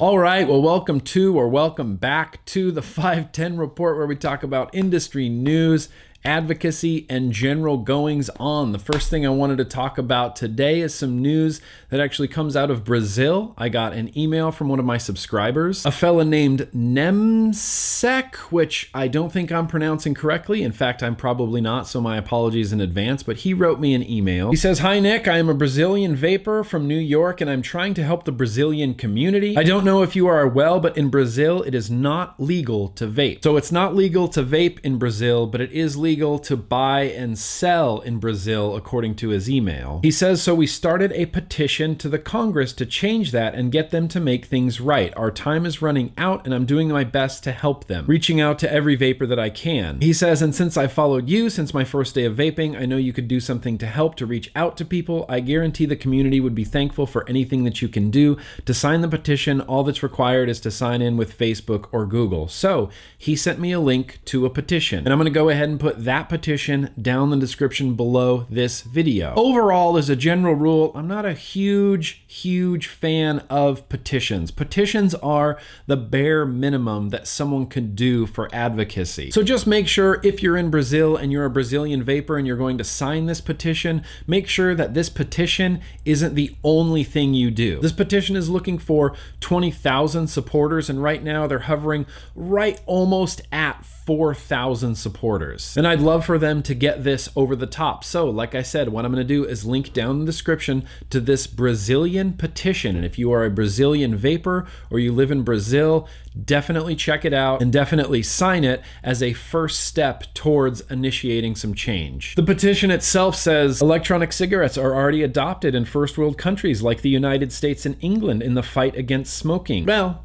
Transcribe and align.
All 0.00 0.18
right, 0.18 0.46
well, 0.46 0.60
welcome 0.60 1.00
to 1.00 1.38
or 1.38 1.48
welcome 1.48 1.96
back 1.96 2.44
to 2.46 2.70
the 2.70 2.82
510 2.82 3.56
report 3.56 3.96
where 3.96 4.06
we 4.06 4.16
talk 4.16 4.42
about 4.42 4.74
industry 4.74 5.28
news 5.28 5.88
advocacy, 6.24 7.06
and 7.10 7.32
general 7.32 7.76
goings 7.76 8.30
on. 8.40 8.72
The 8.72 8.78
first 8.78 9.10
thing 9.10 9.26
I 9.26 9.30
wanted 9.30 9.58
to 9.58 9.64
talk 9.64 9.98
about 9.98 10.36
today 10.36 10.80
is 10.80 10.94
some 10.94 11.20
news 11.20 11.60
that 11.90 12.00
actually 12.00 12.28
comes 12.28 12.56
out 12.56 12.70
of 12.70 12.82
Brazil. 12.82 13.54
I 13.58 13.68
got 13.68 13.92
an 13.92 14.16
email 14.18 14.50
from 14.50 14.68
one 14.68 14.78
of 14.78 14.86
my 14.86 14.96
subscribers, 14.96 15.84
a 15.84 15.92
fella 15.92 16.24
named 16.24 16.68
Nemsek, 16.74 18.36
which 18.50 18.90
I 18.94 19.06
don't 19.06 19.32
think 19.32 19.52
I'm 19.52 19.66
pronouncing 19.66 20.14
correctly. 20.14 20.62
In 20.62 20.72
fact, 20.72 21.02
I'm 21.02 21.14
probably 21.14 21.60
not, 21.60 21.86
so 21.86 22.00
my 22.00 22.16
apologies 22.16 22.72
in 22.72 22.80
advance. 22.80 23.22
But 23.22 23.38
he 23.38 23.52
wrote 23.52 23.78
me 23.78 23.92
an 23.94 24.08
email. 24.08 24.50
He 24.50 24.56
says, 24.56 24.78
Hi, 24.78 25.00
Nick. 25.00 25.28
I 25.28 25.36
am 25.38 25.50
a 25.50 25.54
Brazilian 25.54 26.16
vapor 26.16 26.64
from 26.64 26.88
New 26.88 26.98
York, 26.98 27.42
and 27.42 27.50
I'm 27.50 27.62
trying 27.62 27.92
to 27.94 28.02
help 28.02 28.24
the 28.24 28.32
Brazilian 28.32 28.94
community. 28.94 29.56
I 29.58 29.62
don't 29.62 29.84
know 29.84 30.02
if 30.02 30.16
you 30.16 30.26
are 30.26 30.48
well, 30.48 30.80
but 30.80 30.96
in 30.96 31.10
Brazil, 31.10 31.62
it 31.62 31.74
is 31.74 31.90
not 31.90 32.40
legal 32.40 32.88
to 32.90 33.06
vape. 33.06 33.42
So 33.44 33.56
it's 33.56 33.72
not 33.72 33.94
legal 33.94 34.26
to 34.28 34.42
vape 34.42 34.80
in 34.80 34.98
Brazil, 34.98 35.46
but 35.46 35.60
it 35.60 35.70
is 35.72 35.96
legal 35.98 36.13
legal 36.14 36.38
to 36.38 36.56
buy 36.56 37.00
and 37.00 37.36
sell 37.36 37.98
in 37.98 38.18
Brazil, 38.18 38.76
according 38.76 39.16
to 39.16 39.30
his 39.30 39.50
email. 39.50 39.98
He 40.04 40.12
says, 40.12 40.40
So 40.40 40.54
we 40.54 40.64
started 40.64 41.10
a 41.10 41.26
petition 41.26 41.96
to 41.96 42.08
the 42.08 42.20
Congress 42.20 42.72
to 42.74 42.86
change 42.86 43.32
that 43.32 43.56
and 43.56 43.72
get 43.72 43.90
them 43.90 44.06
to 44.06 44.20
make 44.20 44.44
things 44.44 44.80
right. 44.80 45.12
Our 45.16 45.32
time 45.32 45.66
is 45.66 45.82
running 45.82 46.12
out, 46.16 46.44
and 46.44 46.54
I'm 46.54 46.66
doing 46.66 46.88
my 46.88 47.02
best 47.02 47.42
to 47.44 47.52
help 47.52 47.88
them, 47.88 48.04
reaching 48.06 48.40
out 48.40 48.60
to 48.60 48.72
every 48.72 48.94
vapor 48.94 49.26
that 49.26 49.40
I 49.40 49.50
can. 49.50 50.00
He 50.00 50.12
says, 50.12 50.40
And 50.40 50.54
since 50.54 50.76
I 50.76 50.86
followed 50.86 51.28
you 51.28 51.50
since 51.50 51.74
my 51.74 51.82
first 51.82 52.14
day 52.14 52.26
of 52.26 52.36
vaping, 52.36 52.80
I 52.80 52.86
know 52.86 52.96
you 52.96 53.12
could 53.12 53.26
do 53.26 53.40
something 53.40 53.76
to 53.78 53.86
help 53.86 54.14
to 54.16 54.26
reach 54.26 54.52
out 54.54 54.76
to 54.76 54.84
people. 54.84 55.26
I 55.28 55.40
guarantee 55.40 55.84
the 55.84 55.96
community 55.96 56.38
would 56.38 56.54
be 56.54 56.62
thankful 56.62 57.08
for 57.08 57.28
anything 57.28 57.64
that 57.64 57.82
you 57.82 57.88
can 57.88 58.12
do. 58.12 58.36
To 58.66 58.72
sign 58.72 59.00
the 59.00 59.08
petition, 59.08 59.60
all 59.62 59.82
that's 59.82 60.04
required 60.04 60.48
is 60.48 60.60
to 60.60 60.70
sign 60.70 61.02
in 61.02 61.16
with 61.16 61.36
Facebook 61.36 61.88
or 61.90 62.06
Google. 62.06 62.46
So 62.46 62.88
he 63.18 63.34
sent 63.34 63.58
me 63.58 63.72
a 63.72 63.80
link 63.80 64.20
to 64.26 64.46
a 64.46 64.50
petition, 64.50 65.00
and 65.00 65.08
I'm 65.08 65.18
going 65.18 65.24
to 65.24 65.32
go 65.32 65.48
ahead 65.48 65.68
and 65.68 65.80
put 65.80 66.03
that 66.04 66.28
petition 66.28 66.90
down 67.00 67.32
in 67.32 67.38
the 67.38 67.44
description 67.44 67.94
below 67.94 68.46
this 68.48 68.82
video. 68.82 69.34
Overall, 69.34 69.96
as 69.96 70.08
a 70.08 70.16
general 70.16 70.54
rule, 70.54 70.92
I'm 70.94 71.08
not 71.08 71.24
a 71.26 71.32
huge, 71.32 72.24
huge 72.26 72.86
fan 72.86 73.40
of 73.50 73.88
petitions. 73.88 74.50
Petitions 74.50 75.14
are 75.16 75.58
the 75.86 75.96
bare 75.96 76.46
minimum 76.46 77.10
that 77.10 77.26
someone 77.26 77.66
can 77.66 77.94
do 77.94 78.26
for 78.26 78.48
advocacy. 78.54 79.30
So 79.30 79.42
just 79.42 79.66
make 79.66 79.88
sure 79.88 80.20
if 80.22 80.42
you're 80.42 80.56
in 80.56 80.70
Brazil 80.70 81.16
and 81.16 81.32
you're 81.32 81.44
a 81.44 81.50
Brazilian 81.50 82.02
vapor 82.02 82.36
and 82.36 82.46
you're 82.46 82.56
going 82.56 82.78
to 82.78 82.84
sign 82.84 83.26
this 83.26 83.40
petition, 83.40 84.04
make 84.26 84.48
sure 84.48 84.74
that 84.74 84.94
this 84.94 85.08
petition 85.08 85.80
isn't 86.04 86.34
the 86.34 86.54
only 86.62 87.04
thing 87.04 87.34
you 87.34 87.50
do. 87.50 87.80
This 87.80 87.92
petition 87.92 88.36
is 88.36 88.48
looking 88.48 88.78
for 88.78 89.14
20,000 89.40 90.26
supporters, 90.28 90.88
and 90.90 91.02
right 91.02 91.22
now 91.22 91.46
they're 91.46 91.60
hovering 91.60 92.06
right 92.34 92.80
almost 92.86 93.42
at 93.50 93.84
4,000 93.84 94.94
supporters. 94.96 95.76
And 95.76 95.86
I'd 95.94 96.00
love 96.00 96.26
for 96.26 96.38
them 96.38 96.60
to 96.64 96.74
get 96.74 97.04
this 97.04 97.28
over 97.36 97.54
the 97.54 97.68
top. 97.68 98.02
So, 98.02 98.28
like 98.28 98.56
I 98.56 98.62
said, 98.62 98.88
what 98.88 99.04
I'm 99.04 99.12
going 99.12 99.24
to 99.24 99.34
do 99.34 99.44
is 99.44 99.64
link 99.64 99.92
down 99.92 100.10
in 100.10 100.18
the 100.18 100.26
description 100.26 100.84
to 101.10 101.20
this 101.20 101.46
Brazilian 101.46 102.32
petition. 102.32 102.96
And 102.96 103.04
if 103.04 103.16
you 103.16 103.30
are 103.30 103.44
a 103.44 103.50
Brazilian 103.50 104.16
vapor 104.16 104.66
or 104.90 104.98
you 104.98 105.12
live 105.12 105.30
in 105.30 105.44
Brazil, 105.44 106.08
definitely 106.44 106.96
check 106.96 107.24
it 107.24 107.32
out 107.32 107.62
and 107.62 107.72
definitely 107.72 108.24
sign 108.24 108.64
it 108.64 108.82
as 109.04 109.22
a 109.22 109.34
first 109.34 109.82
step 109.86 110.24
towards 110.34 110.80
initiating 110.90 111.54
some 111.54 111.74
change. 111.74 112.34
The 112.34 112.42
petition 112.42 112.90
itself 112.90 113.36
says 113.36 113.80
electronic 113.80 114.32
cigarettes 114.32 114.76
are 114.76 114.96
already 114.96 115.22
adopted 115.22 115.76
in 115.76 115.84
first 115.84 116.18
world 116.18 116.36
countries 116.36 116.82
like 116.82 117.02
the 117.02 117.08
United 117.08 117.52
States 117.52 117.86
and 117.86 117.96
England 118.00 118.42
in 118.42 118.54
the 118.54 118.64
fight 118.64 118.96
against 118.96 119.36
smoking. 119.36 119.86
Well, 119.86 120.24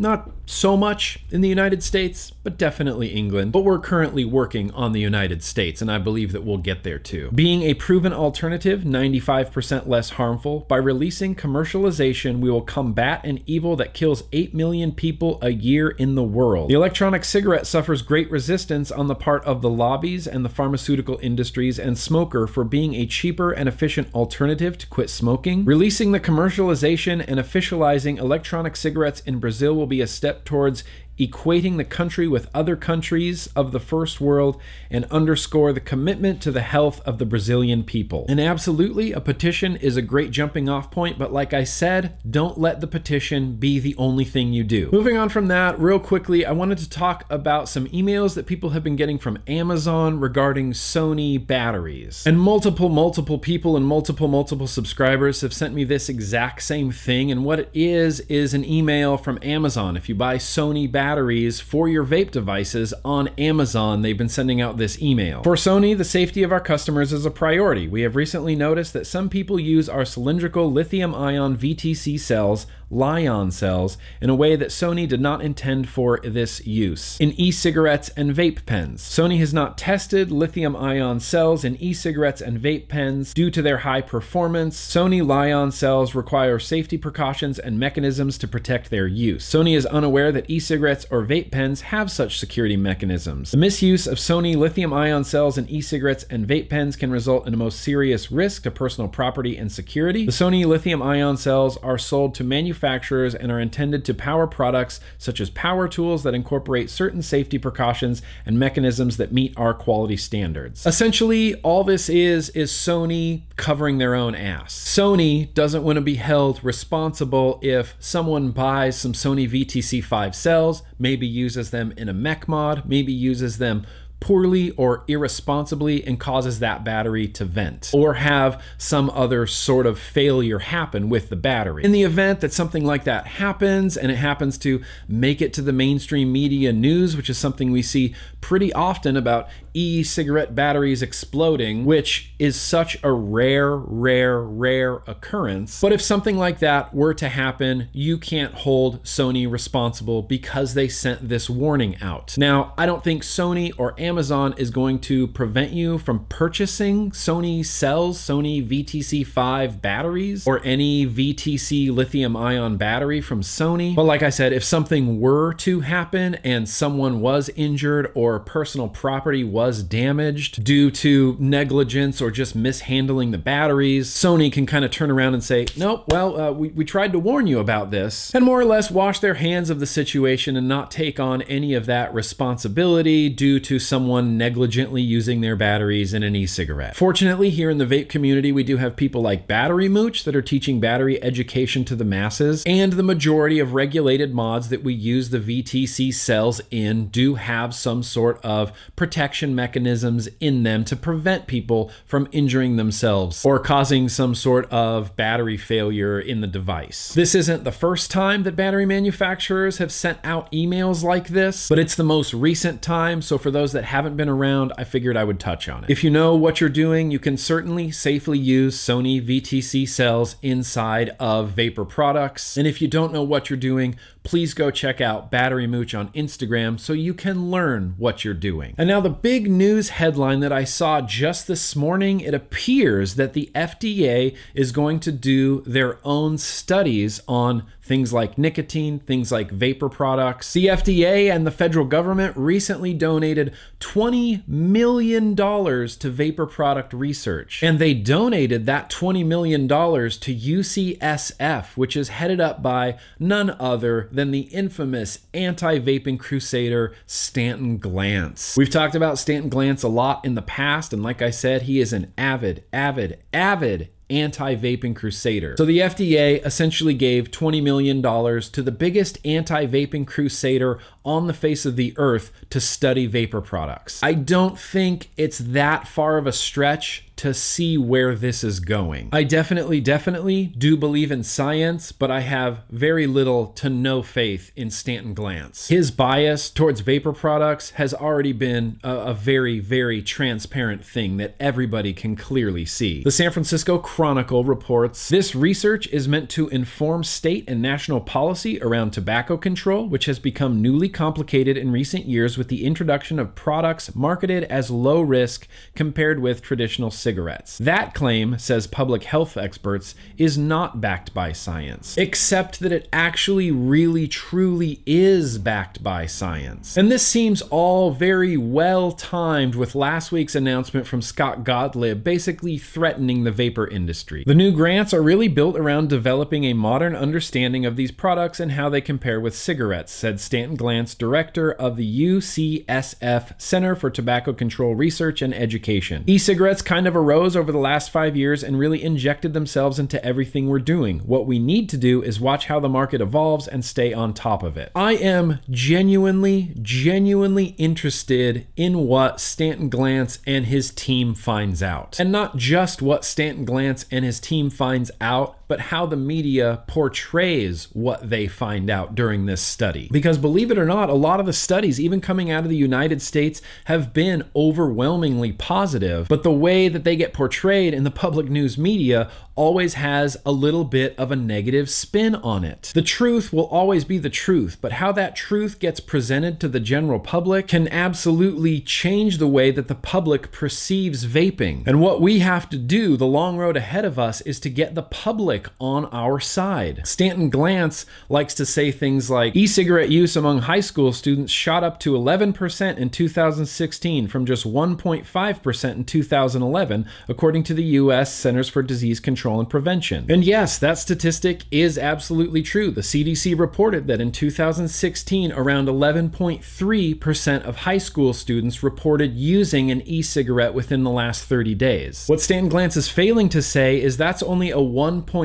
not 0.00 0.30
so 0.46 0.76
much 0.76 1.18
in 1.30 1.42
the 1.42 1.48
United 1.48 1.82
States, 1.82 2.32
but 2.42 2.58
definitely 2.58 3.08
England. 3.08 3.52
But 3.52 3.64
we're 3.64 3.78
currently 3.78 4.24
working 4.24 4.72
on 4.72 4.92
the 4.92 5.00
United 5.00 5.42
States, 5.44 5.80
and 5.80 5.90
I 5.90 5.98
believe 5.98 6.32
that 6.32 6.42
we'll 6.42 6.58
get 6.58 6.82
there 6.82 6.98
too. 6.98 7.30
Being 7.32 7.62
a 7.62 7.74
proven 7.74 8.12
alternative, 8.12 8.80
95% 8.80 9.86
less 9.86 10.10
harmful, 10.10 10.60
by 10.60 10.76
releasing 10.76 11.34
commercialization, 11.34 12.40
we 12.40 12.50
will 12.50 12.62
combat 12.62 13.24
an 13.24 13.40
evil 13.46 13.76
that 13.76 13.94
kills 13.94 14.24
8 14.32 14.54
million 14.54 14.90
people 14.90 15.38
a 15.42 15.50
year 15.50 15.90
in 15.90 16.14
the 16.14 16.24
world. 16.24 16.70
The 16.70 16.74
electronic 16.74 17.24
cigarette 17.24 17.66
suffers 17.66 18.02
great 18.02 18.30
resistance 18.30 18.90
on 18.90 19.06
the 19.06 19.14
part 19.14 19.44
of 19.44 19.60
the 19.60 19.70
lobbies 19.70 20.26
and 20.26 20.44
the 20.44 20.48
pharmaceutical 20.48 21.18
industries 21.22 21.78
and 21.78 21.96
smoker 21.98 22.46
for 22.46 22.64
being 22.64 22.94
a 22.94 23.06
cheaper 23.06 23.52
and 23.52 23.68
efficient 23.68 24.12
alternative 24.14 24.78
to 24.78 24.86
quit 24.86 25.10
smoking. 25.10 25.64
Releasing 25.66 26.12
the 26.12 26.20
commercialization 26.20 27.22
and 27.28 27.38
officializing 27.38 28.18
electronic 28.18 28.76
cigarettes 28.76 29.20
in 29.20 29.38
Brazil 29.38 29.74
will 29.74 29.89
be 29.90 30.00
a 30.00 30.06
step 30.06 30.44
towards 30.44 30.84
equating 31.20 31.76
the 31.76 31.84
country 31.84 32.26
with 32.26 32.48
other 32.54 32.74
countries 32.74 33.48
of 33.54 33.70
the 33.70 33.78
first 33.78 34.20
world, 34.20 34.60
and 34.90 35.04
underscore 35.04 35.72
the 35.72 35.80
commitment 35.80 36.40
to 36.40 36.50
the 36.50 36.62
health 36.62 37.00
of 37.06 37.18
the 37.18 37.26
Brazilian 37.26 37.84
people. 37.84 38.24
And 38.28 38.40
absolutely, 38.40 39.12
a 39.12 39.20
petition 39.20 39.76
is 39.76 39.96
a 39.96 40.02
great 40.02 40.30
jumping 40.30 40.68
off 40.68 40.90
point, 40.90 41.18
but 41.18 41.32
like 41.32 41.52
I 41.52 41.64
said, 41.64 42.18
don't 42.28 42.58
let 42.58 42.80
the 42.80 42.86
petition 42.86 43.56
be 43.56 43.78
the 43.78 43.94
only 43.98 44.24
thing 44.24 44.52
you 44.52 44.64
do. 44.64 44.88
Moving 44.92 45.16
on 45.16 45.28
from 45.28 45.48
that, 45.48 45.78
real 45.78 46.00
quickly, 46.00 46.46
I 46.46 46.52
wanted 46.52 46.78
to 46.78 46.88
talk 46.88 47.24
about 47.28 47.68
some 47.68 47.86
emails 47.88 48.34
that 48.34 48.46
people 48.46 48.70
have 48.70 48.82
been 48.82 48.96
getting 48.96 49.18
from 49.18 49.38
Amazon 49.46 50.18
regarding 50.18 50.72
Sony 50.72 51.44
batteries. 51.44 52.26
And 52.26 52.40
multiple, 52.40 52.88
multiple 52.88 53.38
people 53.38 53.76
and 53.76 53.84
multiple, 53.84 54.28
multiple 54.28 54.66
subscribers 54.66 55.42
have 55.42 55.52
sent 55.52 55.74
me 55.74 55.84
this 55.84 56.08
exact 56.08 56.62
same 56.62 56.90
thing. 56.90 57.30
And 57.30 57.44
what 57.44 57.60
it 57.60 57.70
is, 57.74 58.20
is 58.20 58.54
an 58.54 58.64
email 58.64 59.16
from 59.16 59.38
Amazon. 59.42 59.96
If 59.96 60.08
you 60.08 60.14
buy 60.14 60.36
Sony 60.36 60.90
batteries, 60.90 61.09
batteries 61.10 61.58
for 61.58 61.88
your 61.88 62.04
vape 62.04 62.30
devices 62.30 62.94
on 63.04 63.26
Amazon. 63.36 64.00
They've 64.00 64.16
been 64.16 64.28
sending 64.28 64.60
out 64.60 64.76
this 64.76 65.02
email. 65.02 65.42
For 65.42 65.56
Sony, 65.56 65.98
the 65.98 66.04
safety 66.04 66.44
of 66.44 66.52
our 66.52 66.60
customers 66.60 67.12
is 67.12 67.26
a 67.26 67.32
priority. 67.32 67.88
We 67.88 68.02
have 68.02 68.14
recently 68.14 68.54
noticed 68.54 68.92
that 68.92 69.08
some 69.08 69.28
people 69.28 69.58
use 69.58 69.88
our 69.88 70.04
cylindrical 70.04 70.70
lithium 70.70 71.12
ion 71.12 71.56
VTC 71.56 72.20
cells 72.20 72.68
Li-ion 72.90 73.52
cells 73.52 73.96
in 74.20 74.28
a 74.28 74.34
way 74.34 74.56
that 74.56 74.70
Sony 74.70 75.08
did 75.08 75.20
not 75.20 75.40
intend 75.40 75.88
for 75.88 76.18
this 76.24 76.66
use. 76.66 77.18
In 77.20 77.32
e 77.40 77.52
cigarettes 77.52 78.08
and 78.16 78.34
vape 78.34 78.66
pens, 78.66 79.02
Sony 79.02 79.38
has 79.38 79.54
not 79.54 79.78
tested 79.78 80.32
lithium 80.32 80.74
ion 80.74 81.20
cells 81.20 81.64
in 81.64 81.80
e 81.80 81.92
cigarettes 81.92 82.40
and 82.40 82.58
vape 82.58 82.88
pens 82.88 83.32
due 83.32 83.50
to 83.50 83.62
their 83.62 83.78
high 83.78 84.00
performance. 84.00 84.76
Sony 84.76 85.24
Li-ion 85.24 85.70
cells 85.70 86.14
require 86.14 86.58
safety 86.58 86.98
precautions 86.98 87.58
and 87.60 87.78
mechanisms 87.78 88.36
to 88.38 88.48
protect 88.48 88.90
their 88.90 89.06
use. 89.06 89.48
Sony 89.48 89.76
is 89.76 89.86
unaware 89.86 90.32
that 90.32 90.50
e 90.50 90.58
cigarettes 90.58 91.06
or 91.10 91.24
vape 91.24 91.52
pens 91.52 91.82
have 91.82 92.10
such 92.10 92.40
security 92.40 92.76
mechanisms. 92.76 93.52
The 93.52 93.56
misuse 93.56 94.08
of 94.08 94.18
Sony 94.18 94.56
lithium 94.56 94.92
ion 94.92 95.22
cells 95.22 95.56
in 95.56 95.68
e 95.68 95.80
cigarettes 95.80 96.24
and 96.28 96.46
vape 96.46 96.68
pens 96.68 96.96
can 96.96 97.12
result 97.12 97.46
in 97.46 97.54
a 97.54 97.56
most 97.56 97.80
serious 97.80 98.32
risk 98.32 98.64
to 98.64 98.70
personal 98.72 99.08
property 99.08 99.56
and 99.56 99.70
security. 99.70 100.26
The 100.26 100.32
Sony 100.32 100.66
lithium 100.66 101.02
ion 101.02 101.36
cells 101.36 101.76
are 101.78 101.96
sold 101.96 102.34
to 102.34 102.44
manufacturers 102.44 102.79
manufacturers 102.80 103.34
and 103.34 103.52
are 103.52 103.60
intended 103.60 104.04
to 104.06 104.14
power 104.14 104.46
products 104.46 105.00
such 105.18 105.40
as 105.40 105.50
power 105.50 105.86
tools 105.86 106.22
that 106.22 106.34
incorporate 106.34 106.88
certain 106.88 107.22
safety 107.22 107.58
precautions 107.58 108.22
and 108.46 108.58
mechanisms 108.58 109.16
that 109.18 109.32
meet 109.32 109.52
our 109.56 109.74
quality 109.74 110.16
standards. 110.16 110.86
Essentially, 110.86 111.54
all 111.56 111.84
this 111.84 112.08
is 112.08 112.48
is 112.50 112.70
Sony 112.72 113.42
covering 113.56 113.98
their 113.98 114.14
own 114.14 114.34
ass. 114.34 114.74
Sony 114.74 115.52
doesn't 115.52 115.82
want 115.82 115.96
to 115.96 116.00
be 116.00 116.14
held 116.14 116.62
responsible 116.64 117.58
if 117.62 117.94
someone 117.98 118.50
buys 118.50 118.98
some 118.98 119.12
Sony 119.12 119.48
VTC5 119.48 120.34
cells, 120.34 120.82
maybe 120.98 121.26
uses 121.26 121.70
them 121.70 121.92
in 121.96 122.08
a 122.08 122.14
mech 122.14 122.48
mod, 122.48 122.88
maybe 122.88 123.12
uses 123.12 123.58
them 123.58 123.86
poorly 124.20 124.70
or 124.72 125.02
irresponsibly 125.08 126.06
and 126.06 126.20
causes 126.20 126.58
that 126.60 126.84
battery 126.84 127.26
to 127.26 127.44
vent 127.44 127.90
or 127.92 128.14
have 128.14 128.62
some 128.78 129.10
other 129.10 129.46
sort 129.46 129.86
of 129.86 129.98
failure 129.98 130.60
happen 130.60 131.08
with 131.08 131.30
the 131.30 131.36
battery. 131.36 131.82
In 131.82 131.92
the 131.92 132.02
event 132.02 132.40
that 132.40 132.52
something 132.52 132.84
like 132.84 133.04
that 133.04 133.26
happens 133.26 133.96
and 133.96 134.12
it 134.12 134.16
happens 134.16 134.58
to 134.58 134.82
make 135.08 135.40
it 135.40 135.52
to 135.54 135.62
the 135.62 135.72
mainstream 135.72 136.30
media 136.30 136.72
news, 136.72 137.16
which 137.16 137.30
is 137.30 137.38
something 137.38 137.72
we 137.72 137.82
see 137.82 138.14
pretty 138.40 138.72
often 138.74 139.16
about 139.16 139.48
e 139.72 140.02
cigarette 140.02 140.54
batteries 140.54 141.02
exploding, 141.02 141.84
which 141.84 142.32
is 142.38 142.60
such 142.60 143.02
a 143.02 143.12
rare, 143.12 143.76
rare, 143.76 144.42
rare 144.42 144.96
occurrence. 145.06 145.80
But 145.80 145.92
if 145.92 146.02
something 146.02 146.36
like 146.36 146.58
that 146.58 146.94
were 146.94 147.14
to 147.14 147.28
happen, 147.28 147.88
you 147.92 148.18
can't 148.18 148.52
hold 148.54 149.02
Sony 149.04 149.50
responsible 149.50 150.22
because 150.22 150.74
they 150.74 150.88
sent 150.88 151.28
this 151.28 151.48
warning 151.48 151.96
out. 152.02 152.36
Now, 152.36 152.74
I 152.76 152.86
don't 152.86 153.02
think 153.02 153.22
Sony 153.22 153.72
or 153.78 153.94
Amazon 153.98 154.09
Amazon 154.10 154.52
is 154.56 154.72
going 154.72 154.98
to 154.98 155.28
prevent 155.28 155.70
you 155.70 155.96
from 155.96 156.26
purchasing 156.28 157.12
Sony 157.12 157.64
cells, 157.64 158.18
Sony 158.18 158.60
VTC5 158.60 159.80
batteries, 159.80 160.48
or 160.48 160.60
any 160.64 161.06
VTC 161.06 161.94
lithium 161.94 162.36
ion 162.36 162.76
battery 162.76 163.20
from 163.20 163.40
Sony. 163.40 163.94
But 163.94 164.02
like 164.02 164.24
I 164.24 164.30
said, 164.30 164.52
if 164.52 164.64
something 164.64 165.20
were 165.20 165.54
to 165.54 165.80
happen 165.80 166.34
and 166.42 166.68
someone 166.68 167.20
was 167.20 167.50
injured 167.50 168.10
or 168.16 168.40
personal 168.40 168.88
property 168.88 169.44
was 169.44 169.84
damaged 169.84 170.64
due 170.64 170.90
to 170.90 171.36
negligence 171.38 172.20
or 172.20 172.32
just 172.32 172.56
mishandling 172.56 173.30
the 173.30 173.38
batteries, 173.38 174.10
Sony 174.10 174.52
can 174.52 174.66
kind 174.66 174.84
of 174.84 174.90
turn 174.90 175.12
around 175.12 175.34
and 175.34 175.44
say, 175.44 175.66
nope, 175.76 176.06
well, 176.08 176.40
uh, 176.40 176.50
we, 176.50 176.70
we 176.70 176.84
tried 176.84 177.12
to 177.12 177.20
warn 177.20 177.46
you 177.46 177.60
about 177.60 177.92
this, 177.92 178.34
and 178.34 178.44
more 178.44 178.58
or 178.58 178.64
less 178.64 178.90
wash 178.90 179.20
their 179.20 179.34
hands 179.34 179.70
of 179.70 179.78
the 179.78 179.86
situation 179.86 180.56
and 180.56 180.66
not 180.66 180.90
take 180.90 181.20
on 181.20 181.42
any 181.42 181.74
of 181.74 181.86
that 181.86 182.12
responsibility 182.12 183.28
due 183.28 183.60
to 183.60 183.78
someone 184.00 184.38
negligently 184.38 185.02
using 185.02 185.42
their 185.42 185.54
batteries 185.54 186.14
in 186.14 186.22
an 186.22 186.34
e 186.34 186.46
cigarette. 186.46 186.96
Fortunately, 186.96 187.50
here 187.50 187.68
in 187.68 187.76
the 187.76 187.84
vape 187.84 188.08
community, 188.08 188.50
we 188.50 188.64
do 188.64 188.78
have 188.78 188.96
people 188.96 189.20
like 189.20 189.46
Battery 189.46 189.90
Mooch 189.90 190.24
that 190.24 190.34
are 190.34 190.40
teaching 190.40 190.80
battery 190.80 191.22
education 191.22 191.84
to 191.84 191.94
the 191.94 192.04
masses, 192.04 192.64
and 192.64 192.94
the 192.94 193.02
majority 193.02 193.58
of 193.58 193.74
regulated 193.74 194.32
mods 194.32 194.70
that 194.70 194.82
we 194.82 194.94
use 194.94 195.28
the 195.28 195.38
VTC 195.38 196.14
cells 196.14 196.62
in 196.70 197.08
do 197.08 197.34
have 197.34 197.74
some 197.74 198.02
sort 198.02 198.42
of 198.42 198.72
protection 198.96 199.54
mechanisms 199.54 200.30
in 200.40 200.62
them 200.62 200.82
to 200.86 200.96
prevent 200.96 201.46
people 201.46 201.90
from 202.06 202.26
injuring 202.32 202.76
themselves 202.76 203.44
or 203.44 203.58
causing 203.58 204.08
some 204.08 204.34
sort 204.34 204.64
of 204.72 205.14
battery 205.14 205.58
failure 205.58 206.18
in 206.18 206.40
the 206.40 206.46
device. 206.46 207.12
This 207.12 207.34
isn't 207.34 207.64
the 207.64 207.70
first 207.70 208.10
time 208.10 208.44
that 208.44 208.56
battery 208.56 208.86
manufacturers 208.86 209.76
have 209.76 209.92
sent 209.92 210.18
out 210.24 210.50
emails 210.52 211.02
like 211.02 211.28
this, 211.28 211.68
but 211.68 211.78
it's 211.78 211.96
the 211.96 212.02
most 212.02 212.32
recent 212.32 212.80
time. 212.80 213.20
So 213.20 213.36
for 213.36 213.50
those 213.50 213.72
that 213.72 213.89
haven't 213.90 214.16
been 214.16 214.28
around, 214.28 214.72
I 214.78 214.84
figured 214.84 215.16
I 215.16 215.24
would 215.24 215.40
touch 215.40 215.68
on 215.68 215.82
it. 215.82 215.90
If 215.90 216.04
you 216.04 216.10
know 216.10 216.36
what 216.36 216.60
you're 216.60 216.70
doing, 216.70 217.10
you 217.10 217.18
can 217.18 217.36
certainly 217.36 217.90
safely 217.90 218.38
use 218.38 218.78
Sony 218.78 219.20
VTC 219.20 219.88
cells 219.88 220.36
inside 220.42 221.10
of 221.18 221.50
vapor 221.50 221.84
products. 221.84 222.56
And 222.56 222.68
if 222.68 222.80
you 222.80 222.86
don't 222.86 223.12
know 223.12 223.24
what 223.24 223.50
you're 223.50 223.56
doing, 223.58 223.96
please 224.22 224.54
go 224.54 224.70
check 224.70 225.00
out 225.00 225.30
Battery 225.30 225.66
Mooch 225.66 225.92
on 225.92 226.08
Instagram 226.10 226.78
so 226.78 226.92
you 226.92 227.12
can 227.12 227.50
learn 227.50 227.94
what 227.98 228.24
you're 228.24 228.32
doing. 228.32 228.74
And 228.78 228.88
now, 228.88 229.00
the 229.00 229.10
big 229.10 229.50
news 229.50 229.88
headline 229.90 230.38
that 230.40 230.52
I 230.52 230.62
saw 230.62 231.00
just 231.00 231.48
this 231.48 231.74
morning 231.74 232.20
it 232.20 232.32
appears 232.32 233.16
that 233.16 233.32
the 233.32 233.50
FDA 233.56 234.36
is 234.54 234.70
going 234.70 235.00
to 235.00 235.10
do 235.10 235.62
their 235.62 235.98
own 236.04 236.38
studies 236.38 237.20
on 237.26 237.66
things 237.90 238.12
like 238.12 238.38
nicotine, 238.38 239.00
things 239.00 239.32
like 239.32 239.50
vapor 239.50 239.88
products. 239.88 240.52
The 240.52 240.66
FDA 240.66 241.28
and 241.28 241.44
the 241.44 241.50
federal 241.50 241.84
government 241.84 242.36
recently 242.36 242.94
donated 242.94 243.52
$20 243.80 244.46
million 244.46 245.34
to 245.34 246.08
vapor 246.08 246.46
product 246.46 246.92
research. 246.92 247.64
And 247.64 247.80
they 247.80 247.94
donated 247.94 248.64
that 248.66 248.90
$20 248.90 249.26
million 249.26 249.66
to 249.66 249.74
UCSF, 249.74 251.76
which 251.76 251.96
is 251.96 252.10
headed 252.10 252.40
up 252.40 252.62
by 252.62 252.96
none 253.18 253.56
other 253.58 254.08
than 254.12 254.30
the 254.30 254.42
infamous 254.42 255.26
anti 255.34 255.80
vaping 255.80 256.20
crusader 256.20 256.94
Stanton 257.08 257.80
Glantz. 257.80 258.56
We've 258.56 258.70
talked 258.70 258.94
about 258.94 259.18
Stanton 259.18 259.50
Glantz 259.50 259.82
a 259.82 259.88
lot 259.88 260.24
in 260.24 260.36
the 260.36 260.42
past, 260.42 260.92
and 260.92 261.02
like 261.02 261.20
I 261.20 261.30
said, 261.30 261.62
he 261.62 261.80
is 261.80 261.92
an 261.92 262.12
avid, 262.16 262.62
avid, 262.72 263.18
avid 263.32 263.88
anti 264.10 264.54
vaping 264.56 264.94
crusader. 264.94 265.54
So 265.56 265.64
the 265.64 265.78
FDA 265.78 266.44
essentially 266.44 266.94
gave 266.94 267.30
$20 267.30 267.62
million 267.62 268.02
to 268.02 268.62
the 268.62 268.72
biggest 268.72 269.18
anti 269.24 269.66
vaping 269.66 270.06
crusader 270.06 270.78
on 271.04 271.26
the 271.26 271.34
face 271.34 271.64
of 271.64 271.76
the 271.76 271.94
earth 271.96 272.32
to 272.50 272.60
study 272.60 273.06
vapor 273.06 273.40
products. 273.40 274.02
I 274.02 274.14
don't 274.14 274.58
think 274.58 275.10
it's 275.16 275.38
that 275.38 275.88
far 275.88 276.18
of 276.18 276.26
a 276.26 276.32
stretch 276.32 277.06
to 277.20 277.34
see 277.34 277.76
where 277.76 278.14
this 278.14 278.42
is 278.42 278.60
going. 278.60 279.10
I 279.12 279.24
definitely, 279.24 279.82
definitely 279.82 280.54
do 280.56 280.74
believe 280.74 281.12
in 281.12 281.22
science, 281.22 281.92
but 281.92 282.10
I 282.10 282.20
have 282.20 282.62
very 282.70 283.06
little 283.06 283.48
to 283.48 283.68
no 283.68 284.02
faith 284.02 284.50
in 284.56 284.70
Stanton 284.70 285.14
Glantz. 285.14 285.68
His 285.68 285.90
bias 285.90 286.48
towards 286.48 286.80
vapor 286.80 287.12
products 287.12 287.72
has 287.72 287.92
already 287.92 288.32
been 288.32 288.80
a, 288.82 288.96
a 288.96 289.12
very, 289.12 289.58
very 289.58 290.00
transparent 290.00 290.82
thing 290.82 291.18
that 291.18 291.36
everybody 291.38 291.92
can 291.92 292.16
clearly 292.16 292.64
see. 292.64 293.02
The 293.02 293.10
San 293.10 293.30
Francisco 293.30 293.76
Chronicle 293.76 294.42
reports 294.42 295.10
this 295.10 295.34
research 295.34 295.88
is 295.88 296.08
meant 296.08 296.30
to 296.30 296.48
inform 296.48 297.04
state 297.04 297.44
and 297.46 297.60
national 297.60 298.00
policy 298.00 298.58
around 298.62 298.92
tobacco 298.92 299.36
control, 299.36 299.86
which 299.86 300.06
has 300.06 300.18
become 300.18 300.62
newly 300.62 300.88
complicated 300.88 301.58
in 301.58 301.70
recent 301.70 302.06
years 302.06 302.38
with 302.38 302.48
the 302.48 302.64
introduction 302.64 303.18
of 303.18 303.34
products 303.34 303.94
marketed 303.94 304.44
as 304.44 304.70
low 304.70 305.02
risk 305.02 305.46
compared 305.74 306.20
with 306.20 306.40
traditional 306.40 306.90
cigarettes 306.90 307.09
cigarettes. 307.10 307.58
That 307.58 307.92
claim, 307.92 308.38
says 308.38 308.68
public 308.68 309.02
health 309.02 309.36
experts, 309.36 309.96
is 310.16 310.38
not 310.38 310.80
backed 310.80 311.12
by 311.12 311.32
science, 311.32 311.98
except 311.98 312.60
that 312.60 312.70
it 312.70 312.88
actually 312.92 313.50
really 313.50 314.06
truly 314.06 314.80
is 314.86 315.36
backed 315.36 315.82
by 315.82 316.06
science. 316.06 316.76
And 316.76 316.88
this 316.88 317.04
seems 317.04 317.42
all 317.42 317.90
very 317.90 318.36
well 318.36 318.92
timed 318.92 319.56
with 319.56 319.74
last 319.74 320.12
week's 320.12 320.36
announcement 320.36 320.86
from 320.86 321.02
Scott 321.02 321.42
Gottlieb 321.42 322.04
basically 322.04 322.58
threatening 322.58 323.24
the 323.24 323.32
vapor 323.32 323.66
industry. 323.66 324.22
The 324.24 324.32
new 324.32 324.52
grants 324.52 324.94
are 324.94 325.02
really 325.02 325.26
built 325.26 325.56
around 325.56 325.88
developing 325.88 326.44
a 326.44 326.52
modern 326.52 326.94
understanding 326.94 327.66
of 327.66 327.74
these 327.74 327.90
products 327.90 328.38
and 328.38 328.52
how 328.52 328.68
they 328.68 328.80
compare 328.80 329.18
with 329.18 329.34
cigarettes, 329.34 329.90
said 329.90 330.20
Stanton 330.20 330.56
Glantz, 330.56 330.96
director 330.96 331.50
of 331.50 331.76
the 331.76 332.02
UCSF 332.06 333.40
Center 333.40 333.74
for 333.74 333.90
Tobacco 333.90 334.32
Control 334.32 334.76
Research 334.76 335.22
and 335.22 335.34
Education. 335.34 336.04
E 336.06 336.16
cigarettes 336.16 336.62
kind 336.62 336.86
of 336.86 336.99
arose 337.00 337.36
over 337.36 337.50
the 337.50 337.58
last 337.58 337.90
five 337.90 338.16
years 338.16 338.42
and 338.42 338.58
really 338.58 338.82
injected 338.82 339.32
themselves 339.32 339.78
into 339.78 340.02
everything 340.04 340.48
we're 340.48 340.58
doing. 340.58 341.00
What 341.00 341.26
we 341.26 341.38
need 341.38 341.68
to 341.70 341.76
do 341.76 342.02
is 342.02 342.20
watch 342.20 342.46
how 342.46 342.60
the 342.60 342.68
market 342.68 343.00
evolves 343.00 343.48
and 343.48 343.64
stay 343.64 343.92
on 343.92 344.14
top 344.14 344.42
of 344.42 344.56
it. 344.56 344.70
I 344.74 344.92
am 344.92 345.40
genuinely, 345.50 346.54
genuinely 346.62 347.54
interested 347.58 348.46
in 348.56 348.86
what 348.86 349.20
Stanton 349.20 349.70
Glantz 349.70 350.18
and 350.26 350.46
his 350.46 350.70
team 350.70 351.14
finds 351.14 351.62
out. 351.62 351.98
And 351.98 352.12
not 352.12 352.36
just 352.36 352.82
what 352.82 353.04
Stanton 353.04 353.46
Glantz 353.46 353.86
and 353.90 354.04
his 354.04 354.20
team 354.20 354.50
finds 354.50 354.90
out, 355.00 355.36
but 355.50 355.58
how 355.58 355.84
the 355.84 355.96
media 355.96 356.62
portrays 356.68 357.64
what 357.72 358.08
they 358.08 358.28
find 358.28 358.70
out 358.70 358.94
during 358.94 359.26
this 359.26 359.42
study. 359.42 359.88
Because 359.90 360.16
believe 360.16 360.52
it 360.52 360.58
or 360.58 360.64
not, 360.64 360.88
a 360.88 360.94
lot 360.94 361.18
of 361.18 361.26
the 361.26 361.32
studies, 361.32 361.80
even 361.80 362.00
coming 362.00 362.30
out 362.30 362.44
of 362.44 362.50
the 362.50 362.56
United 362.56 363.02
States, 363.02 363.42
have 363.64 363.92
been 363.92 364.22
overwhelmingly 364.36 365.32
positive, 365.32 366.06
but 366.06 366.22
the 366.22 366.30
way 366.30 366.68
that 366.68 366.84
they 366.84 366.94
get 366.94 367.12
portrayed 367.12 367.74
in 367.74 367.82
the 367.82 367.90
public 367.90 368.30
news 368.30 368.56
media 368.56 369.10
always 369.40 369.72
has 369.72 370.18
a 370.26 370.30
little 370.30 370.64
bit 370.64 370.94
of 370.98 371.10
a 371.10 371.16
negative 371.16 371.70
spin 371.70 372.14
on 372.16 372.44
it. 372.44 372.70
The 372.74 372.82
truth 372.82 373.32
will 373.32 373.46
always 373.46 373.86
be 373.86 373.96
the 373.96 374.10
truth, 374.10 374.58
but 374.60 374.72
how 374.72 374.92
that 374.92 375.16
truth 375.16 375.58
gets 375.58 375.80
presented 375.80 376.38
to 376.40 376.48
the 376.48 376.60
general 376.60 377.00
public 377.00 377.48
can 377.48 377.66
absolutely 377.68 378.60
change 378.60 379.16
the 379.16 379.26
way 379.26 379.50
that 379.50 379.66
the 379.66 379.74
public 379.74 380.30
perceives 380.30 381.06
vaping. 381.06 381.66
And 381.66 381.80
what 381.80 382.02
we 382.02 382.18
have 382.18 382.50
to 382.50 382.58
do, 382.58 382.98
the 382.98 383.06
long 383.06 383.38
road 383.38 383.56
ahead 383.56 383.86
of 383.86 383.98
us, 383.98 384.20
is 384.22 384.38
to 384.40 384.50
get 384.50 384.74
the 384.74 384.82
public 384.82 385.39
on 385.60 385.86
our 385.86 386.20
side. 386.20 386.86
Stanton 386.86 387.30
Glantz 387.30 387.86
likes 388.08 388.34
to 388.34 388.46
say 388.46 388.70
things 388.70 389.10
like 389.10 389.34
e 389.36 389.46
cigarette 389.46 389.90
use 389.90 390.16
among 390.16 390.40
high 390.40 390.60
school 390.60 390.92
students 390.92 391.32
shot 391.32 391.64
up 391.64 391.80
to 391.80 391.92
11% 391.92 392.76
in 392.76 392.90
2016 392.90 394.08
from 394.08 394.26
just 394.26 394.44
1.5% 394.44 395.74
in 395.74 395.84
2011, 395.84 396.86
according 397.08 397.42
to 397.44 397.54
the 397.54 397.62
U.S. 397.62 398.12
Centers 398.12 398.48
for 398.48 398.62
Disease 398.62 399.00
Control 399.00 399.40
and 399.40 399.48
prevention. 399.48 400.06
And 400.08 400.24
yes, 400.24 400.58
that 400.58 400.78
statistic 400.78 401.44
is 401.50 401.78
absolutely 401.78 402.42
true. 402.42 402.70
The 402.70 402.80
CDC 402.80 403.38
reported 403.38 403.86
that 403.86 404.00
in 404.00 404.12
2016, 404.12 405.32
around 405.32 405.68
11.3% 405.68 407.42
of 407.42 407.56
high 407.56 407.78
school 407.78 408.12
students 408.12 408.62
reported 408.62 409.14
using 409.14 409.70
an 409.70 409.82
e 409.82 410.02
cigarette 410.02 410.54
within 410.54 410.84
the 410.84 410.90
last 410.90 411.24
30 411.24 411.54
days. 411.54 412.06
What 412.06 412.20
Stanton 412.20 412.50
Glantz 412.50 412.76
is 412.76 412.88
failing 412.88 413.28
to 413.30 413.42
say 413.42 413.80
is 413.80 413.96
that's 413.96 414.22
only 414.22 414.50
a 414.50 414.60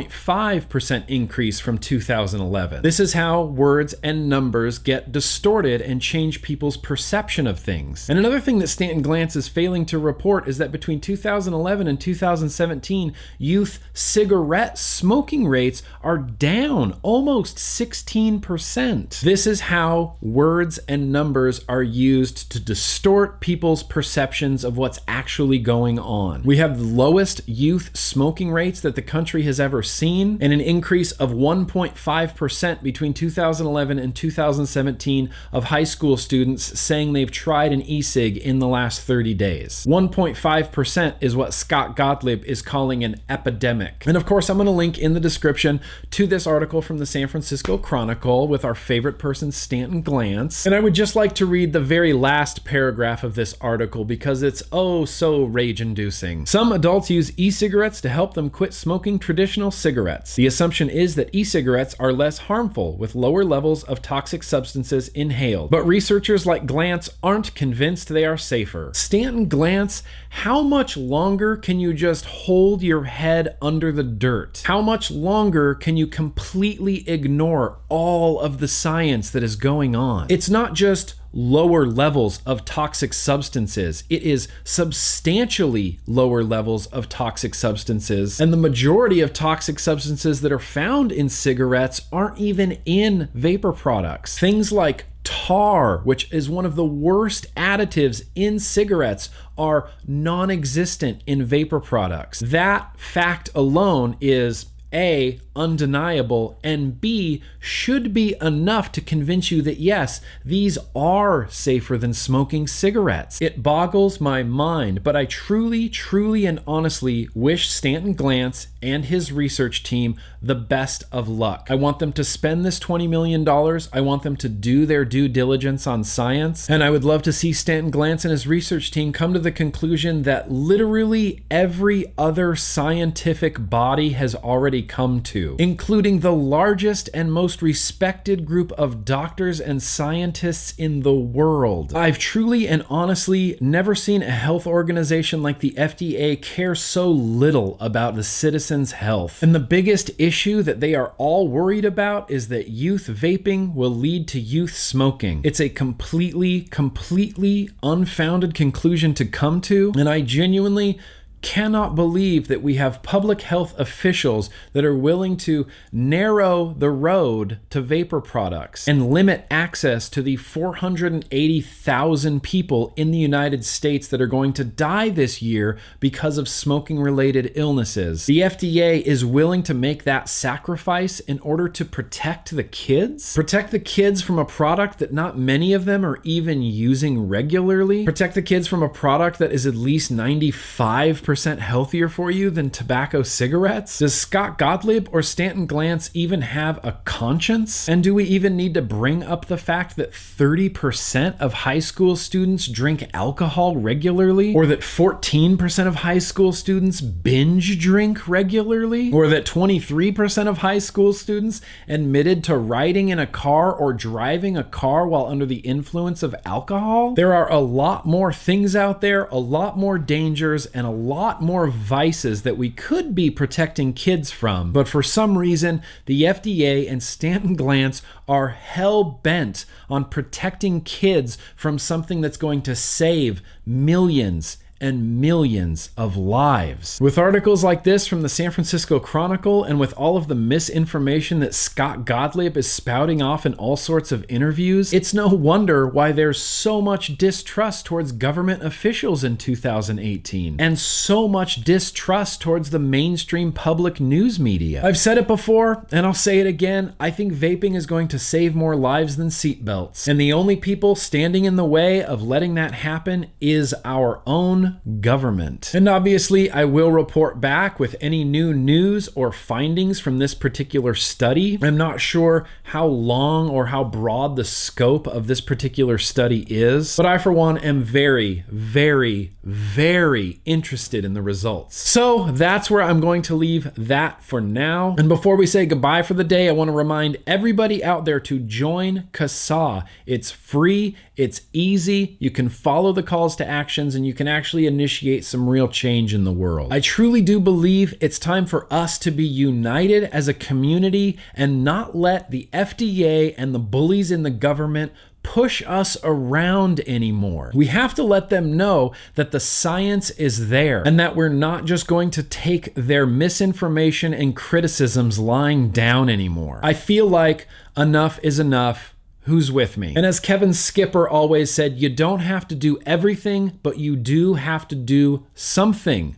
1.5% 0.09 1.03
increase 1.07 1.59
from 1.59 1.77
2011. 1.77 2.81
This 2.81 3.00
is 3.00 3.13
how 3.13 3.43
words 3.43 3.93
and 4.03 4.29
numbers 4.29 4.77
get 4.77 5.12
distorted 5.12 5.81
and 5.81 6.01
change 6.01 6.41
people's 6.41 6.77
perception 6.77 7.47
of 7.47 7.59
things. 7.59 8.09
And 8.09 8.19
another 8.19 8.39
thing 8.39 8.59
that 8.59 8.67
Stanton 8.67 9.03
Glantz 9.03 9.35
is 9.35 9.47
failing 9.47 9.85
to 9.88 10.00
report 10.00 10.47
is 10.47 10.57
that 10.57 10.71
between 10.71 11.01
2011 11.01 11.88
and 11.88 12.00
2017, 12.00 13.13
youth 13.38 13.79
cigarette 13.93 14.77
smoking 14.77 15.47
rates 15.47 15.83
are 16.01 16.17
down 16.17 16.97
almost 17.01 17.57
16%. 17.57 19.21
This 19.21 19.47
is 19.47 19.62
how 19.62 20.15
words 20.21 20.77
and 20.88 21.12
numbers 21.12 21.63
are 21.67 21.83
used 21.83 22.51
to 22.51 22.59
distort 22.59 23.39
people's 23.39 23.83
perceptions 23.83 24.63
of 24.63 24.77
what's 24.77 25.00
actually 25.07 25.59
going 25.59 26.00
on. 26.00 26.43
We 26.43 26.57
have 26.57 26.77
the 26.77 26.85
lowest 26.85 27.47
youth 27.47 27.95
smoking 27.95 28.51
rates 28.51 28.81
that 28.81 28.95
the 28.95 29.01
country 29.01 29.43
has 29.43 29.59
ever 29.59 29.83
seen, 29.83 29.95
and 30.42 30.54
an 30.54 30.62
increase 30.62 31.12
of 31.14 31.32
1.5% 31.32 32.84
between 32.84 33.14
2011 33.14 34.00
and 34.00 34.16
2017 34.16 35.30
of 35.52 35.66
high 35.66 35.84
school 35.84 36.18
students 36.18 36.80
saying 36.80 37.14
they've 37.14 37.32
tried 37.32 37.72
an 37.72 37.82
e 37.82 38.02
cig 38.02 38.38
in 38.38 38.60
the 38.60 38.68
last 38.68 39.02
30 39.02 39.34
days. 39.34 39.86
1.5% 39.88 41.16
is 41.22 41.36
what 41.36 41.54
Scott 41.54 41.96
Gottlieb 41.96 42.44
is 42.46 42.62
calling 42.62 43.04
an 43.04 43.22
epidemic. 43.30 44.04
And 44.06 44.18
of 44.18 44.25
course, 44.25 44.50
I'm 44.50 44.58
going 44.58 44.66
to 44.66 44.72
link 44.72 44.98
in 44.98 45.14
the 45.14 45.20
description 45.20 45.80
to 46.12 46.28
this 46.28 46.46
article 46.46 46.82
from 46.82 46.98
the 46.98 47.06
San 47.06 47.28
Francisco 47.28 47.78
Chronicle 47.78 48.48
with 48.48 48.66
our 48.66 48.75
favorite 48.75 49.20
person, 49.20 49.52
Stanton 49.52 50.04
Glantz. 50.04 50.66
And 50.66 50.75
I 50.75 50.80
would 50.80 50.94
just 50.94 51.16
like 51.16 51.34
to 51.36 51.46
read 51.46 51.74
the 51.74 51.80
very 51.80 52.14
last 52.14 52.66
paragraph 52.66 53.24
of 53.24 53.36
this 53.36 53.56
article 53.62 54.06
because 54.06 54.44
it's 54.44 54.64
oh 54.72 55.06
so 55.06 55.44
rage 55.44 55.82
inducing. 55.82 56.46
Some 56.46 56.72
adults 56.72 57.10
use 57.10 57.32
e 57.38 57.52
cigarettes 57.52 58.02
to 58.02 58.10
help 58.10 58.34
them 58.34 58.50
quit 58.50 58.74
smoking 58.74 59.20
traditional 59.20 59.72
cigarettes. 59.86 60.34
The 60.34 60.48
assumption 60.48 60.89
is 60.89 61.13
that 61.13 61.30
e 61.32 61.44
cigarettes 61.44 61.94
are 62.00 62.12
less 62.12 62.39
harmful 62.50 62.98
with 62.98 63.13
lower 63.13 63.44
levels 63.44 63.84
of 63.84 64.01
toxic 64.01 64.42
substances 64.42 65.10
inhaled. 65.10 65.70
But 65.70 65.86
researchers 65.86 66.48
like 66.48 66.65
Glantz 66.65 67.08
aren't 67.22 67.54
convinced 67.54 68.10
they 68.10 68.25
are 68.25 68.36
safer. 68.36 68.89
Stanton 68.96 69.48
Glantz, 69.48 70.01
how 70.42 70.63
much 70.63 70.98
longer 70.98 71.56
can 71.56 71.80
you 71.80 71.94
just 71.94 72.25
hold 72.25 72.82
your 72.82 73.04
head 73.04 73.58
under 73.62 73.92
the 73.92 74.01
dirt? 74.01 74.63
How 74.65 74.82
much 74.82 75.12
longer 75.12 75.75
can 75.75 75.98
you 75.98 76.08
completely 76.08 77.08
ignore 77.08 77.77
all 77.88 78.39
of 78.39 78.58
the 78.60 78.68
science 78.68 79.30
that 79.30 79.44
is 79.44 79.56
going 79.56 79.96
on? 79.96 80.25
It's 80.32 80.50
not 80.50 80.74
just 80.74 81.13
lower 81.36 81.86
levels 81.86 82.42
of 82.46 82.65
toxic 82.65 83.13
substances. 83.13 84.06
It 84.10 84.24
is 84.24 84.48
substantially 84.63 86.00
lower 86.08 86.44
levels 86.44 86.88
of 86.88 87.10
toxic 87.10 87.54
substances. 87.54 88.39
And 88.39 88.51
the 88.51 88.58
majority 88.58 89.20
of 89.20 89.34
toxic 89.34 89.77
substances 89.77 90.42
that 90.42 90.51
are 90.51 90.60
found 90.60 91.12
in 91.12 91.30
cigarettes 91.30 92.01
aren't 92.12 92.39
even 92.39 92.80
in 92.86 93.30
vapor 93.34 93.74
products. 93.74 94.39
Things 94.39 94.72
like 94.72 95.06
tar, 95.25 96.00
which 96.04 96.32
is 96.32 96.50
one 96.50 96.65
of 96.65 96.75
the 96.75 96.86
worst 96.86 97.54
additives 97.56 98.24
in 98.36 98.60
cigarettes, 98.60 99.30
are 99.58 99.89
non 100.08 100.50
existent 100.50 101.22
in 101.27 101.44
vapor 101.44 101.82
products. 101.82 102.39
That 102.39 102.98
fact 102.98 103.50
alone 103.54 104.15
is 104.22 104.68
a, 104.96 105.40
undeniable, 105.56 106.58
and 106.64 107.00
B, 107.00 107.44
should 107.60 108.14
be 108.14 108.36
enough 108.42 108.92
to 108.94 109.02
convince 109.02 109.52
you 109.52 109.62
that 109.62 109.80
yes, 109.80 110.22
these 110.44 110.78
are 110.96 111.48
safer 111.50 111.98
than 111.98 112.14
smoking 112.14 112.66
cigarettes. 112.66 113.42
It 113.42 113.62
boggles 113.62 114.22
my 114.22 114.42
mind, 114.42 115.04
but 115.04 115.16
I 115.16 115.25
truly, 115.25 115.90
truly, 115.90 116.46
and 116.46 116.62
honestly 116.66 117.30
wish 117.36 117.70
Stanton 117.70 118.16
Glantz 118.16 118.68
and 118.82 119.06
his 119.06 119.32
research 119.32 119.84
team 119.84 120.16
the 120.42 120.56
best 120.56 121.04
of 121.12 121.28
luck. 121.28 121.68
I 121.70 121.75
want 121.75 122.00
them 122.00 122.14
to 122.14 122.24
spend 122.24 122.64
this 122.64 122.80
$20 122.80 123.10
million. 123.10 123.48
I 123.92 124.02
want 124.02 124.24
them 124.24 124.38
to 124.38 124.48
do 124.48 124.86
their 124.86 125.04
due 125.04 125.28
diligence 125.28 125.88
on 125.88 126.04
science. 126.04 126.70
And 126.70 126.84
I 126.84 126.92
would 126.92 127.04
love 127.04 127.24
to 127.24 127.34
see 127.34 127.52
Stanton 127.52 127.92
Glantz 127.92 128.24
and 128.24 128.32
his 128.32 128.46
research 128.48 128.92
team 128.92 129.12
come 129.12 129.34
to 129.34 129.40
the 129.40 129.52
conclusion 129.52 130.22
that 130.24 130.52
literally 130.52 131.44
every 131.50 132.14
other 132.18 132.56
scientific 132.56 133.70
body 133.70 134.12
has 134.12 134.36
already 134.36 134.84
come 134.86 135.22
to, 135.22 135.56
including 135.60 136.20
the 136.20 136.32
largest 136.32 137.10
and 137.13 137.34
most 137.34 137.62
respected 137.62 138.46
group 138.46 138.72
of 138.74 139.04
doctors 139.04 139.60
and 139.60 139.84
scientists 139.84 140.74
in 140.77 141.01
the 141.01 141.13
world. 141.13 141.94
I've 141.94 142.18
truly 142.18 142.68
and 142.68 142.86
honestly 142.89 143.58
never 143.60 143.96
seen 143.96 144.22
a 144.24 144.32
health 144.32 144.65
organization 144.65 145.44
like 145.44 145.60
the 145.60 145.72
FDA 145.72 146.42
care 146.42 146.75
so 146.75 147.10
little 147.12 147.77
about 147.80 148.15
the 148.15 148.24
citizens' 148.24 148.94
health. 148.94 149.44
And 149.44 149.54
the 149.54 149.60
biggest 149.60 150.12
issue 150.18 150.62
that 150.63 150.80
they 150.80 150.96
are 150.96 151.13
all 151.18 151.48
worried 151.48 151.86
about 151.86 152.30
is 152.32 152.48
that 152.50 152.70
youth 152.70 153.08
vaping 153.08 153.74
will 153.74 153.94
lead 153.94 154.27
to 154.30 154.39
youth 154.39 154.75
smoking. 154.75 155.42
It's 155.44 155.60
a 155.60 155.70
completely, 155.70 156.62
completely 156.62 157.70
unfounded 157.84 158.54
conclusion 158.54 159.13
to 159.15 159.25
come 159.25 159.62
to, 159.62 159.92
and 159.98 160.08
I 160.08 160.22
genuinely 160.22 161.00
cannot 161.46 161.94
believe 161.94 162.48
that 162.48 162.64
we 162.64 162.74
have 162.74 163.04
public 163.04 163.44
health 163.44 163.80
officials 163.80 164.50
that 164.74 164.84
are 164.84 164.98
willing 164.98 165.38
to 165.38 165.68
narrow 165.92 166.74
the 166.80 166.90
road 166.90 167.60
to 167.70 167.80
vapor 167.80 168.20
products 168.20 168.88
and 168.88 169.12
limit 169.12 169.46
access 169.52 170.10
to 170.10 170.24
the 170.24 170.38
480,000 170.38 172.42
people 172.42 172.94
in 172.96 173.12
the 173.12 173.20
United 173.20 173.64
States 173.64 174.08
that 174.08 174.20
are 174.20 174.25
going 174.25 174.54
to 174.54 174.64
die 174.64 175.10
this 175.10 175.40
year 175.40 175.78
because 176.00 176.40
of 176.40 176.50
smoking 176.50 177.00
related 177.00 177.52
illnesses. 177.54 178.25
The 178.25 178.40
FDA 178.40 179.04
is 179.04 179.24
willing 179.24 179.62
to 179.64 179.75
make 179.75 180.04
that 180.04 180.28
sacrifice 180.28 181.20
in 181.20 181.38
order 181.42 181.70
to 181.70 181.86
protect 181.86 182.56
the 182.56 182.64
kids, 182.64 183.36
protect 183.36 183.70
the 183.70 183.78
kids 183.78 184.24
from 184.24 184.40
a 184.40 184.46
product 184.46 184.98
that 184.98 185.14
not 185.14 185.38
many 185.38 185.74
of 185.74 185.86
them 185.86 186.04
are 186.04 186.20
even 186.24 186.64
using 186.64 187.28
regularly, 187.28 188.04
protect 188.04 188.34
the 188.34 188.42
kids 188.42 188.68
from 188.68 188.82
a 188.82 188.90
product 188.90 189.38
that 189.38 189.52
is 189.52 189.68
at 189.68 189.75
least 189.75 190.12
95% 190.12 191.35
healthier 191.44 192.10
for 192.10 192.32
you 192.32 192.50
than 192.50 192.70
tobacco 192.70 193.24
cigarettes? 193.24 194.00
Does 194.00 194.13
Scott 194.13 194.58
Gottlieb 194.58 195.08
or 195.12 195.22
Stanton 195.22 195.68
Glantz 195.68 196.10
even 196.13 196.42
have 196.42 196.80
a 196.84 196.94
conscience? 197.06 197.88
And 197.89 198.04
do 198.04 198.13
we 198.13 198.24
even 198.25 198.56
need 198.56 198.74
to 198.75 198.82
bring 198.82 199.24
up 199.24 199.46
the 199.46 199.58
fact 199.58 199.96
that 199.98 200.12
30% 200.12 201.39
of 201.39 201.54
high 201.54 201.80
school 201.80 202.15
students 202.15 202.68
drink 202.68 203.10
alcohol 203.13 203.75
regularly? 203.75 204.54
Or 204.54 204.65
that 204.65 204.82
14% 204.82 205.88
of 205.88 205.96
high 205.96 206.20
school 206.20 206.54
students 206.54 207.01
binge 207.01 207.80
drink 207.80 208.27
regularly? 208.27 209.12
Or 209.12 209.27
that 209.27 209.46
23% 209.46 210.48
of 210.48 210.60
high 210.60 210.80
school 210.80 211.13
students 211.13 211.62
admitted 211.88 212.44
to 212.46 212.58
riding 212.58 213.10
in 213.10 213.20
a 213.20 213.27
car 213.27 213.74
or 213.74 213.94
driving 213.94 214.58
a 214.58 214.63
car 214.63 215.08
while 215.08 215.25
under 215.25 215.46
the 215.46 215.58
influence 215.58 216.24
of 216.24 216.36
alcohol? 216.46 217.13
There 217.15 217.34
are 217.34 217.51
a 217.51 217.60
lot 217.60 218.06
more 218.06 218.32
things 218.32 218.75
out 218.75 219.01
there, 219.01 219.25
a 219.25 219.38
lot 219.38 219.77
more 219.77 219.98
dangers, 219.98 220.65
and 220.68 220.86
a 220.86 220.92
lot 220.92 221.25
lot 221.25 221.41
more 221.41 221.65
vices 221.65 222.44
that 222.44 222.55
we 222.55 222.70
could 222.70 223.15
be 223.15 223.32
protecting 223.32 223.94
kids 223.94 224.29
from, 224.29 224.72
but 224.72 224.88
for 224.88 225.01
some 225.01 225.39
reason, 225.39 225.82
the 226.05 226.22
FDA 226.22 226.88
and 226.88 227.01
Stanton 227.01 227.58
Glantz 227.58 228.03
are 228.27 228.50
hell 228.50 229.03
bent 229.03 229.65
on 229.89 230.05
protecting 230.05 230.82
kids 230.82 231.39
from 231.55 231.79
something 231.79 232.22
that's 232.22 232.38
going 232.38 232.62
to 232.62 232.75
save 232.75 233.41
millions 233.65 234.58
and 234.86 235.20
millions 235.20 235.89
of 235.98 236.15
lives. 236.15 237.00
With 237.01 237.18
articles 237.18 237.63
like 237.63 237.84
this 237.84 238.08
from 238.08 238.22
the 238.22 238.30
San 238.30 238.51
Francisco 238.51 239.00
Chronicle 239.00 239.63
and 239.63 239.80
with 239.80 239.94
all 239.94 240.15
of 240.15 240.27
the 240.27 240.36
misinformation 240.36 241.39
that 241.39 241.56
Scott 241.56 242.06
Gottlieb 242.06 242.56
is 242.56 242.72
spouting 242.72 243.22
off 243.22 243.46
in 243.46 243.56
all 243.56 243.75
sorts 243.75 244.12
of 244.12 244.25
interviews, 244.30 244.94
it's 244.94 245.13
no 245.13 245.27
wonder 245.27 245.88
why 245.88 246.12
there's 246.12 246.42
so 246.42 246.82
much 246.82 247.18
distrust 247.18 247.86
towards 247.86 248.12
government 248.12 248.63
officials 248.63 249.24
in 249.24 249.38
2018 249.38 250.58
and 250.60 250.77
so 250.77 251.27
much 251.27 251.63
distrust 251.63 252.42
towards 252.42 252.70
the 252.70 252.80
mainstream 252.80 253.51
public 253.51 254.00
news 254.00 254.39
media. 254.39 254.82
I've 254.86 254.98
said 254.98 255.18
it 255.18 255.27
before 255.27 255.86
and 255.92 256.06
I'll 256.06 256.13
say 256.13 256.39
it 256.39 256.48
again. 256.48 256.96
I 257.00 257.10
think 257.10 257.34
vaping 257.34 257.75
is 257.75 257.86
going 257.86 258.08
to 258.10 258.20
save 258.20 258.56
more 258.56 258.75
lives 258.75 259.18
than 259.18 259.30
seatbelts. 259.30 260.08
And 260.08 260.20
the 260.20 260.32
only 260.32 260.56
people 260.56 260.96
standing 260.96 261.46
in 261.46 261.56
the 261.56 261.65
way 261.65 262.04
of 262.04 262.22
letting 262.22 262.54
that 262.56 262.74
happen 262.74 263.32
is 263.42 263.74
our 263.84 264.22
own 264.27 264.75
government. 265.00 265.74
And 265.74 265.88
obviously, 265.89 266.50
I 266.51 266.65
will 266.65 266.91
report 266.91 267.41
back 267.41 267.79
with 267.79 267.96
any 268.01 268.24
new 268.24 268.53
news 268.53 269.10
or 269.15 269.32
findings 269.32 270.00
from 270.00 270.20
this 270.20 270.34
particular 270.34 270.94
study. 270.94 271.58
I'm 271.62 271.77
not 271.77 272.01
sure 272.01 272.48
how 272.63 272.86
long 272.86 273.50
or 273.50 273.67
how 273.67 273.84
broad 273.84 274.36
the 274.36 274.44
scope 274.44 275.08
of 275.08 275.27
this 275.27 275.41
particular 275.41 275.98
study 275.98 276.46
is, 276.50 276.96
but 276.96 277.05
I, 277.05 277.17
for 277.17 277.32
one, 277.32 277.58
am 277.58 277.82
very, 277.82 278.44
very, 278.48 279.34
very 279.44 280.41
interested 280.46 281.05
in 281.05 281.13
the 281.13 281.22
results. 281.22 281.75
So 281.77 282.32
that's 282.32 282.70
where 282.70 282.82
I'm 282.82 283.00
going 283.00 283.22
to 283.24 283.36
leave 283.36 283.72
that 283.75 284.24
for 284.24 284.41
now. 284.41 284.96
And 284.98 285.10
before 285.10 285.36
we 285.36 285.46
say 285.46 285.65
goodbye 285.65 286.03
for 286.03 286.13
the 286.13 286.24
day, 286.24 286.48
I 286.48 286.51
want 286.51 286.70
to 286.70 286.75
remind 286.75 287.17
everybody 287.27 287.84
out 287.84 288.05
there 288.05 288.20
to 288.22 288.39
join 288.39 289.10
CASAA. 289.12 289.86
It's 290.05 290.32
free, 290.32 290.96
it's 291.15 291.41
easy, 291.53 292.17
you 292.20 292.32
can 292.32 292.50
follow 292.50 292.91
the 292.91 293.03
calls 293.03 293.36
to 293.38 293.48
actions, 293.48 293.96
and 293.96 294.05
you 294.05 294.13
can 294.13 294.27
actually 294.27 294.54
actually 294.55 294.67
initiate 294.67 295.25
some 295.25 295.50
real 295.50 295.67
change 295.67 296.13
in 296.13 296.24
the 296.24 296.31
world. 296.31 296.71
I 296.71 296.79
truly 296.79 297.21
do 297.21 297.41
believe 297.41 297.93
it's 298.00 298.17
time 298.17 298.45
for 298.45 298.71
us 298.71 298.97
to 299.00 299.12
be 299.12 299.25
united 299.25 300.05
as 300.05 300.29
a 300.29 300.33
community 300.33 301.17
and 301.33 301.62
not 301.62 301.93
let 301.93 302.31
the 302.31 302.47
FDA 302.53 303.35
and 303.38 303.53
the 303.53 303.59
bullies 303.59 304.12
in 304.12 304.24
the 304.24 304.29
government 304.29 304.93
push 305.24 305.62
us 305.67 305.97
around 306.05 306.79
anymore. 306.88 307.51
We 307.53 307.65
have 307.65 307.93
to 307.95 308.03
let 308.03 308.29
them 308.29 308.55
know 308.55 308.93
that 309.15 309.31
the 309.31 309.41
science 309.41 310.09
is 310.12 310.47
there 310.47 310.83
and 310.85 310.97
that 311.01 311.17
we're 311.17 311.27
not 311.27 311.65
just 311.65 311.85
going 311.85 312.12
to 312.12 312.24
take 312.24 312.74
their 312.75 313.05
misinformation 313.05 314.13
and 314.13 314.33
criticisms 314.33 315.19
lying 315.19 315.71
down 315.71 316.07
anymore. 316.07 316.62
I 316.63 316.74
feel 316.74 317.07
like 317.07 317.45
enough 317.75 318.21
is 318.24 318.39
enough 318.39 318.95
who's 319.25 319.51
with 319.51 319.77
me. 319.77 319.94
And 319.96 320.05
as 320.05 320.20
Kevin 320.20 320.53
Skipper 320.53 321.08
always 321.08 321.51
said, 321.51 321.79
you 321.79 321.89
don't 321.89 322.20
have 322.20 322.48
to 322.48 322.55
do 322.55 322.79
everything, 322.86 323.60
but 323.63 323.77
you 323.77 323.96
do 323.96 324.36
have 324.36 324.67
to 324.70 324.75
do 324.75 325.25
something. 325.34 326.17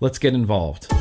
Let's 0.00 0.18
get 0.18 0.34
involved. 0.34 0.92